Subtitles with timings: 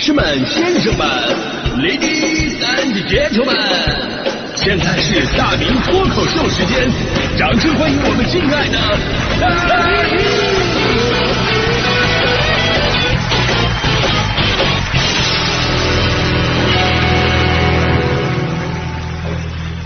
[0.00, 1.06] 士们、先生们
[1.76, 3.54] ，Ladies and gentlemen，
[4.56, 6.90] 现在是大明脱口秀时间，
[7.36, 8.78] 掌声欢迎我们敬爱的
[9.68, 9.76] 大
[10.08, 10.18] 明！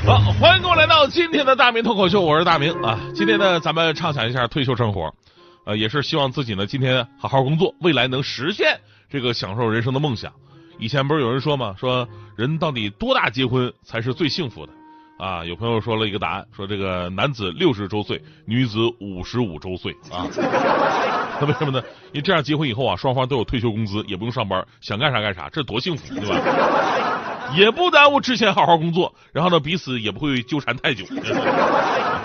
[0.07, 3.01] 好，欢迎各位来到今天的大明脱口秀，我是大明啊。
[3.17, 5.12] 今天呢，咱们畅想一下退休生活，
[5.67, 8.79] 呃，也是希望自己呢今天好好工作，未来能实现
[9.15, 10.33] 这个享受人生的梦想。
[10.77, 11.72] 以前不是有人说吗？
[11.79, 14.72] 说人到底多大结婚才是最幸福的？
[15.25, 20.27] 啊，有朋友说了一个答案，说这个男子六十周岁，女子五十五周岁啊。
[21.41, 21.81] 那为什么呢？
[22.11, 27.55] 因为这样结婚以后啊，双方都有退休工资，也不用上班，想干啥干啥，这多幸福，对吧？
[27.57, 31.05] 也不耽误之前好好工作，然后呢，彼此也不会纠缠太久。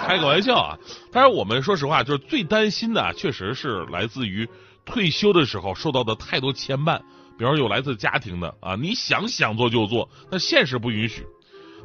[0.08, 0.76] 开个玩笑啊！
[1.12, 4.50] 但是我们说实话，就是最担心的，确实是来自于
[4.90, 7.00] 退休的时候受到的太多牵绊。
[7.38, 11.22] 比方有来自家庭的啊，你想想做就做，但现实不允许；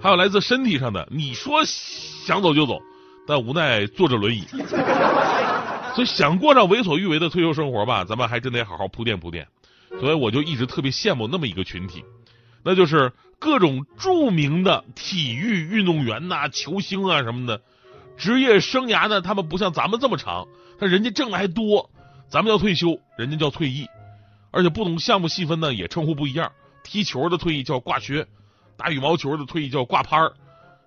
[0.02, 2.80] 还有来自身体上的，你说想走就走，
[3.24, 4.44] 但无奈坐着轮椅。
[5.94, 9.46] 所以想过上为所欲为的退休生活吧，咱们还真得好好铺垫铺垫。
[10.00, 12.04] 所以我就一直特别羡慕那么一个群体，
[12.64, 17.62] 那就是各种著名的体育运动员呐、球星啊什么的，
[18.16, 20.48] 职业生涯呢，他们不像咱们这么长，
[20.80, 21.90] 但人家挣的还多。
[22.28, 23.88] 咱们叫退休，人家叫退役。
[24.50, 26.52] 而且不同项目细分呢，也称呼不一样。
[26.84, 28.26] 踢球的退役叫挂靴，
[28.76, 30.32] 打羽毛球的退役叫挂拍儿。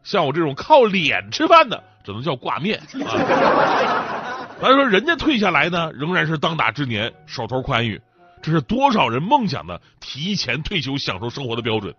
[0.03, 2.79] 像我这种靠脸吃饭的，只能叫挂面。
[2.79, 4.57] 啊。
[4.61, 8.01] 咱说人家退下来呢，仍然是当打之年，手头宽裕，
[8.41, 11.93] 这是多少人梦想的提前退休享受生活的标准。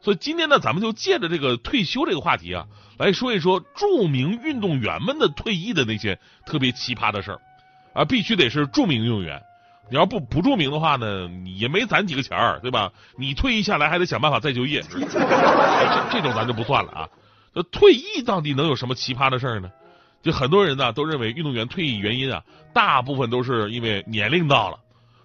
[0.00, 2.66] 所以今天呢，咱们就借着这个退休这个话题啊，
[2.98, 7.40] 来说一说著名运动员们的退役的那些特别奇葩的事儿
[7.92, 9.42] 啊，必须得是著名运动员。
[9.90, 12.92] 你要不不著名的话呢，也没攒几个钱儿，对吧？
[13.18, 15.00] 你退役下来还得想办法再就业，这
[16.12, 17.08] 这种咱就不算了啊。
[17.52, 19.68] 那退役到底能有什么奇葩的事儿呢？
[20.22, 22.40] 就很多人呢都认为运动员退役原因啊，
[22.72, 24.78] 大部分都是因为年龄到了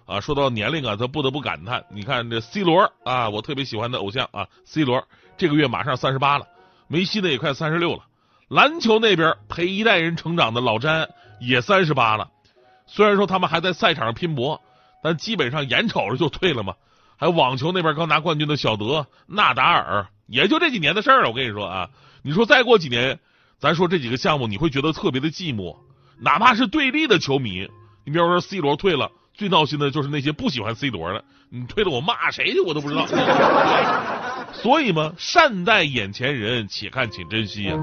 [0.04, 0.18] 啊。
[0.18, 5.06] 说到年龄啊，他不得不感叹，你看这 C 罗啊，我特别喜欢的偶像啊，C 罗
[5.36, 6.46] 这个月马上三十八了，
[6.88, 8.02] 梅西呢也快三十六了。
[8.48, 12.30] 篮球那边陪一代人成长的老詹也三十八了。
[12.86, 14.62] 虽然说他们还在赛场上拼搏，
[15.02, 16.74] 但基本上眼瞅着就退了嘛。
[17.18, 21.30] 还有网球那边刚拿冠军的小德、纳达尔，也就这几年的事儿了。
[21.30, 21.88] 我跟你说啊，
[22.22, 23.18] 你说再过几年，
[23.58, 25.76] 咱说这几个项目，你会觉得特别的寂寞。
[26.20, 27.68] 哪怕是对立的球迷，
[28.04, 33.06] 你比方说 C 罗退了，最闹心的就是那些不喜欢 C 罗的，你退了我骂谁去我都不知道。
[34.52, 37.78] 所以嘛，善待眼前人，且看且珍惜啊。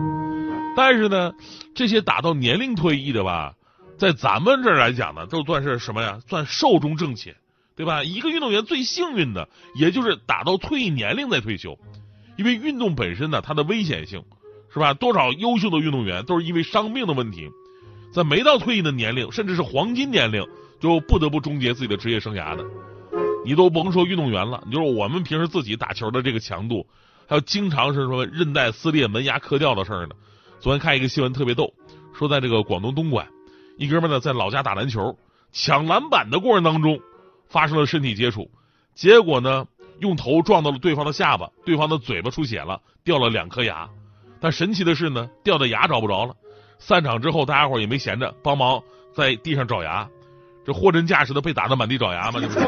[0.75, 1.33] 但是呢，
[1.75, 3.53] 这些打到年龄退役的吧。
[3.97, 6.19] 在咱们这儿来讲呢，都算是什么呀？
[6.27, 7.33] 算寿终正寝，
[7.75, 8.03] 对吧？
[8.03, 11.77] 一个运动员最幸运的，也就是打到退役年龄再退休，
[12.37, 14.23] 因为运动本身呢，它的危险性，
[14.73, 14.93] 是吧？
[14.93, 17.49] 多少优秀的运动员都是因为伤病的问题，
[18.13, 20.45] 在没到退役的年龄，甚至是黄金年龄，
[20.79, 22.65] 就不得不终结自己的职业生涯的。
[23.45, 26.87] 你都甭说运动员了，你说我们平时自己打球的这个强度，
[27.27, 30.15] 还有经常是说韧带撕裂、门牙磕掉的事儿呢。
[30.59, 31.73] 昨天看一个新闻特别逗，
[32.17, 33.27] 说在这个广东东莞。
[33.77, 35.17] 一哥们呢，在老家打篮球，
[35.51, 36.99] 抢篮板的过程当中
[37.47, 38.49] 发生了身体接触，
[38.95, 39.65] 结果呢，
[39.99, 43.89] 用头撞到了对方的下巴，对方的嘴巴出血了，掉了两颗牙。
[44.39, 46.35] 但神奇的是呢，掉的牙找不着了。
[46.77, 48.81] 散场之后，大家伙也没闲着，帮忙
[49.13, 50.07] 在地上找牙。
[50.65, 52.59] 这货真价实的被打的满地找牙嘛，就是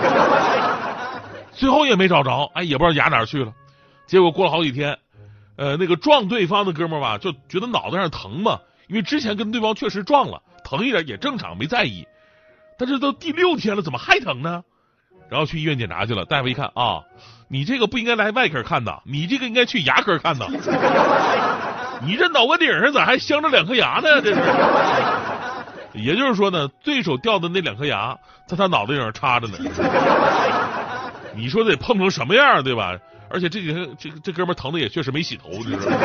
[1.51, 3.53] 最后也没找着，哎，也不知道牙哪去了。
[4.05, 4.97] 结果过了好几天，
[5.55, 10.41] 呃，那个撞对方的哥们吧，就觉得脑袋上疼嘛，因为之前跟对方确实撞了。
[10.65, 12.05] 疼一点也正常，没在意。
[12.77, 14.63] 但是都第六天了，怎么还疼呢？
[15.29, 17.01] 然后去医院检查去了，大夫一看啊，
[17.47, 20.45] 你这个不应该来外科看的，你这个应该去牙科看的。
[22.01, 24.21] 你这脑壳顶上咋还镶着两颗牙呢？
[24.21, 24.41] 这是。
[25.93, 28.17] 也就是说呢，对手掉的那两颗牙
[28.47, 29.57] 在他脑袋上插着呢。
[31.33, 32.97] 你说得碰成什么样，对吧？
[33.29, 35.97] 而且这几天这这哥们疼的也确实没洗头，你知道吗？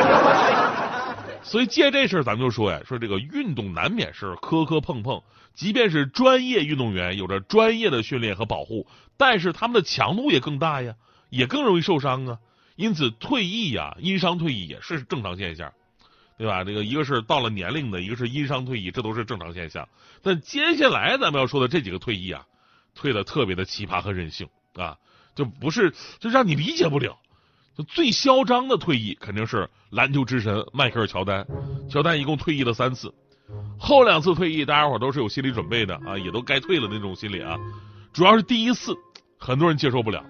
[1.43, 5.21] 所以借这事儿，咱们就说呀，说这个运动难免是磕磕碰碰，
[5.53, 10.95] 即便是专业运动员，有着专业的训练和保护，但是他们的强度也更大呀，
[11.29, 12.39] 也更容易受伤啊。
[12.75, 15.73] 因此，退役呀，因伤退役也是正常现象，
[16.37, 16.63] 对吧？
[16.63, 19.87] 这个一个是到了年龄的，一个是因伤退役，这都是正常现象。
[20.21, 22.45] 但接下来咱们要说的这几个退役啊，
[22.95, 24.97] 退的特别的奇葩和任性啊，
[25.35, 27.19] 就不是就让你理解不了。
[27.77, 31.45] 就最嚣张的退役肯定是篮球之神迈克尔乔丹，
[31.89, 33.13] 乔丹一共退役了三次，
[33.79, 37.57] 后两次退役大家伙都是有心理准备的啊，也都该退了那种心理啊。
[38.11, 38.93] 主要是第一次
[39.37, 40.23] 很多人接受不了，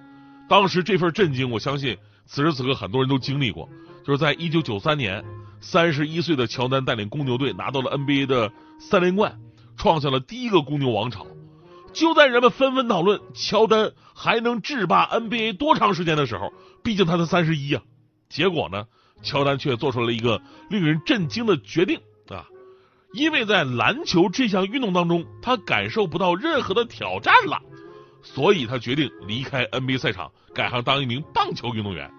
[0.48, 3.68] 当时这份震惊，我相信此时此刻很多人都经历过。
[4.04, 5.24] 就是在一九九三年，
[5.60, 9.40] 三十一岁的乔丹带领公牛队拿到了 NBA 的三连冠，
[9.78, 11.26] 创下了第一个公牛王朝。
[11.94, 17.82] 就在人们纷纷讨论乔丹还能制霸 NBA 多长时间的时候，毕竟他才三十一啊。
[18.30, 18.86] 结果呢，
[19.22, 22.00] 乔丹却做出了一个令人震惊的决定
[22.30, 22.48] 啊！
[23.14, 27.62] 因为在篮球这项运动当中，他感受不到任何的挑战了，
[28.24, 32.10] 所以他决定离开 NBA 赛场，改行当一名棒球运动员。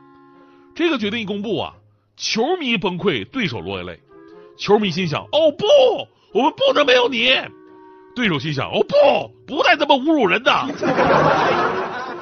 [0.75, 1.75] 这个决定一公布啊，
[2.17, 4.01] 球迷崩溃，对手落泪。
[4.59, 5.65] 球迷心想：哦不，
[6.35, 7.31] 我们不能没有你。
[8.15, 8.95] 对手心想：哦不，
[9.47, 10.53] 不带这么侮辱人的。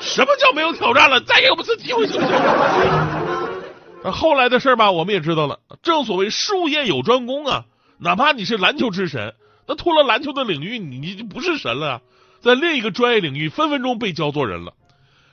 [0.00, 1.20] 什么叫没有挑战了？
[1.20, 4.12] 再给我们次机会行不行？
[4.12, 5.58] 后来的事儿吧，我们也知道了。
[5.82, 7.64] 正所谓术业有专攻啊，
[7.99, 9.35] 哪怕你是篮球之神，
[9.69, 12.00] 那脱了篮球的领域，你你就不是神了，
[12.41, 14.73] 在另一个专业领域，分分钟被教做人了。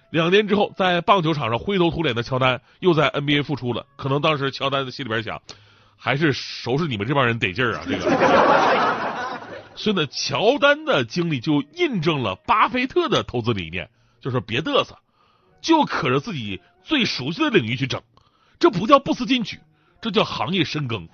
[0.10, 3.86] 两年之后，在棒球场上灰头土脸的乔丹又在 NBA 复出了。
[3.96, 5.42] 可能当时乔丹的心里边想，
[5.98, 7.82] 还是收拾你们这帮人得劲儿啊！
[7.86, 9.40] 这个，
[9.76, 13.90] 所以呢，乔丹的经历就印证了巴菲特的投资理念，
[14.22, 14.98] 就是别嘚瑟，
[15.62, 18.02] 就可着自己最熟悉的领域去整。
[18.60, 19.60] 这不叫不思进取，
[20.02, 21.08] 这叫行业深耕。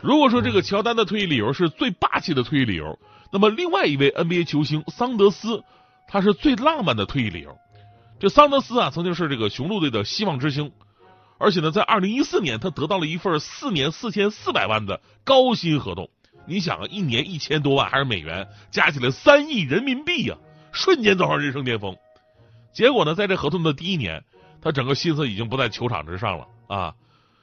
[0.00, 2.98] 如果说这个乔丹的退役理由是最霸气的退役理由，
[3.32, 5.64] 那么另外一位 NBA 球星桑德斯。
[6.10, 7.54] 他是最浪漫的退役理由。
[8.18, 10.72] 这桑德斯啊，曾经是这个雄鹿队的希望之星，
[11.36, 16.08] 而且呢，在二零一四年，他得到了一份四年四千四百万的高薪合同。
[16.46, 20.38] 你想啊，一年一千多万还是美元，加起来三亿人民币呀，
[20.72, 21.96] 瞬间走上人生巅峰。
[22.72, 24.24] 结果呢，在这合同的第一年，
[24.60, 26.94] 他整个心思已经不在球场之上了啊。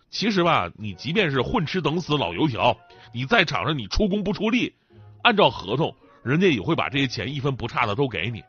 [0.09, 2.77] 其实吧，你即便是混吃等死老油条，
[3.13, 4.73] 你在场上你出工不出力，
[5.23, 5.93] 按照合同，
[6.23, 8.43] 人家也会把这些钱一分不差的都给你。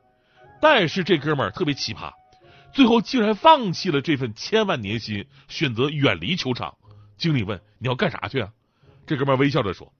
[0.60, 2.12] 但是这哥们儿特别奇葩，
[2.72, 6.74] 最后竟然放弃了这份千万年薪，选择远离球场。
[7.16, 8.50] 经理问：“你要干啥去啊？”
[9.06, 9.92] 这哥们儿微笑着说：“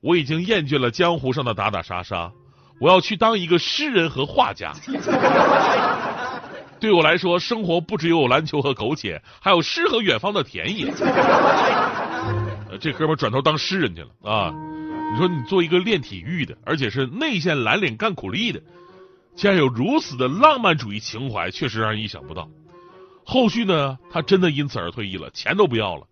[0.00, 2.32] 我已经厌倦了江湖上的打打杀杀，
[2.78, 4.72] 我要去当一个诗人和画家。
[6.78, 10.92] 对我来说，生活不只有篮球和苟且，还有诗和远方的田野。
[12.78, 14.52] ”这哥们儿转头当诗人去了啊！
[15.12, 18.60] 你说你做一个练体育的，而且是内线蓝领干苦力的。
[19.34, 22.46] 竟然有如此的浪漫主义情怀，确实让人意想不到。
[23.24, 26.02] 后续呢，他真的因此而退役了，钱都不要了。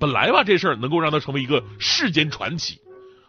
[0.00, 2.80] 本来吧，这事儿能够让他成为一个世间传奇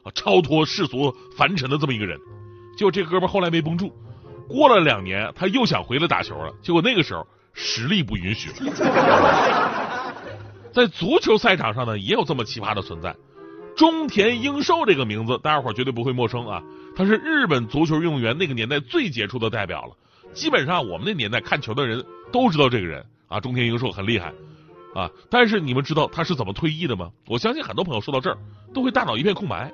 [0.04, 2.18] 啊，超脱世俗凡尘的这么一个人。
[2.80, 3.94] 结果这哥们后来没绷住，
[4.48, 6.54] 过了两年，他又想回来打球了。
[6.62, 10.14] 结果那个时候实力不允许了。
[10.72, 13.14] 在足球赛场上呢，也有这么奇葩的存在。
[13.76, 16.64] 中田英寿这个名字，大家伙绝对不会陌生啊。
[16.96, 19.92] 他是日本足球运动员那个年代最杰出的代表了，
[20.32, 22.02] 基本上我们那年代看球的人
[22.32, 24.32] 都知道这个人啊，中田英寿很厉害
[24.96, 25.12] 啊。
[25.30, 27.12] 但是你们知道他是怎么退役的吗？
[27.28, 28.38] 我相信很多朋友说到这儿
[28.74, 29.70] 都会大脑一片空白。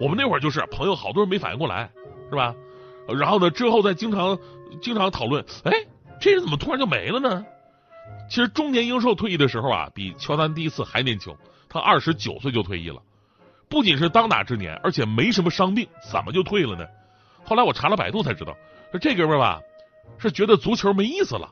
[0.00, 1.90] 我们那会儿就是朋友，好多人没反应过来，
[2.30, 2.54] 是吧？
[3.18, 4.38] 然后呢，之后再经常
[4.82, 5.72] 经常讨论，哎，
[6.20, 7.44] 这人怎么突然就没了呢？
[8.28, 11.34] 其实中年英寿退役的时候啊，比乔丹第一次还年轻，
[11.68, 13.00] 他二十九岁就退役了。
[13.70, 16.86] 不仅是当打之年，而且没什么伤病，怎么就退了呢？
[17.44, 18.54] 后来我查了百度才知道，
[18.90, 19.60] 说这哥们儿吧，
[20.18, 21.50] 是觉得足球没意思了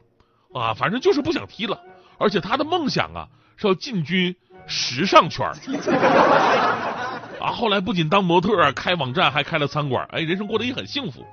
[0.53, 1.81] 啊，反正就是不想踢了。
[2.19, 4.35] 而且他的梦想啊是要进军
[4.67, 5.51] 时尚圈
[7.47, 7.53] 啊。
[7.53, 11.25] 后来不仅当模特，开网站，还开了餐馆，哎，人生过得也很幸福。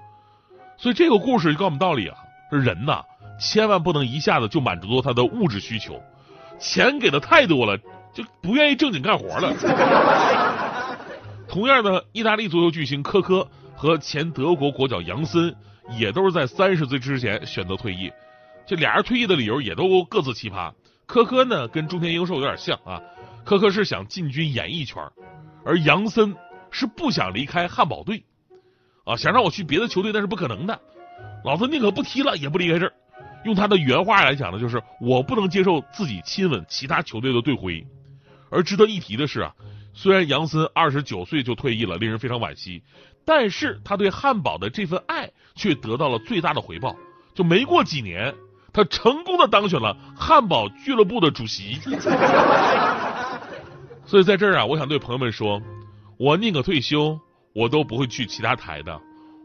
[0.77, 2.17] 所以这个故事就告诉我们道理啊，
[2.51, 3.03] 这人呐，
[3.39, 6.01] 千万不能一下子就满足他的物质需求，
[6.59, 7.77] 钱给的太多了，
[8.13, 9.53] 就不愿意正经干活了。
[11.47, 15.55] 同样的，意大利足球巨星科科和前德国国脚杨森
[15.97, 18.11] 也都是在三十岁之前选择退役。
[18.65, 20.71] 这俩人退役的理由也都各自奇葩。
[21.05, 22.99] 科科呢，跟中田英寿有点像啊。
[23.43, 25.03] 科科是想进军演艺圈，
[25.65, 26.35] 而杨森
[26.71, 28.23] 是不想离开汉堡队
[29.05, 30.79] 啊，想让我去别的球队那是不可能的。
[31.43, 32.93] 老子宁可不踢了，也不离开这儿。
[33.45, 37.85] 用他的原话来讲呢，就是我不能接受自己亲吻其他球队的队徽。
[38.49, 39.53] 而值得一提的是啊。
[39.95, 42.81] 虽然杨森二十九岁就退役了，令人非常惋惜，
[43.25, 46.95] 但是他对汉堡的这份爱却得到了最大的回报。
[47.35, 48.33] 就没过几年，
[48.73, 51.77] 他成功的当选了汉堡俱乐部的主席。
[54.05, 55.61] 所以在这儿啊，我想对朋友们说，
[56.17, 57.19] 我宁可退休，
[57.53, 58.99] 我都不会去其他台的。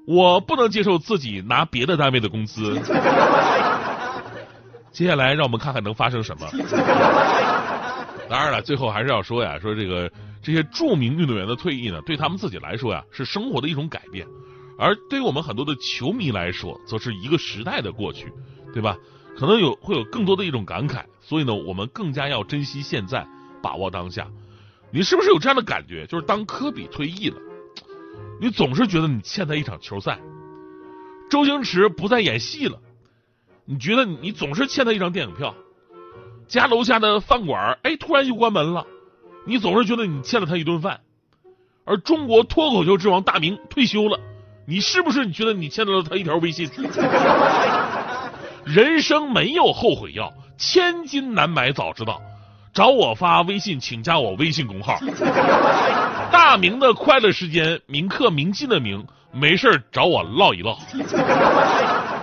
[0.06, 2.78] 我不能接受自己拿别的单位的工资。
[4.90, 6.46] 接下来，让我们看看能发生什么。
[8.28, 10.10] 当然了，最后还是要说呀，说这个。
[10.40, 14.24] 这些著名运动员的退役呢，对他们自己来说呀，是生活的一种改变；
[14.78, 18.32] 而对于我们很多的球迷来说，则是一个时代的过去。
[18.72, 18.96] 对吧？
[19.36, 23.26] 可能有会有更多的一种感慨，所以呢，我们更加要珍惜现在，
[23.60, 24.26] 把握当下。
[24.90, 26.06] 你是不是有这样的感觉？
[26.06, 27.36] 就是当科比退役了，
[28.40, 30.18] 你总是觉得你欠他一场球赛；
[31.30, 32.78] 周星驰不再演戏了，
[33.64, 35.54] 你觉得你总是欠他一张电影票；
[36.46, 38.86] 家楼下的饭馆哎突然就关门了，
[39.44, 40.98] 你总是觉得你欠了他一顿饭；
[41.84, 44.18] 而中国脱口秀之王大明退休了，
[44.66, 46.70] 你是不是你觉得你欠了他一条微信？
[48.64, 52.20] 人生没有后悔药，千金难买早知道。
[52.72, 54.98] 找我发微信，请加我微信公号。
[56.30, 60.78] 大明的快乐时间，铭刻铭记的铭，没事找我唠一唠。